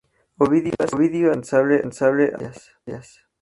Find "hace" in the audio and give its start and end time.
1.31-1.61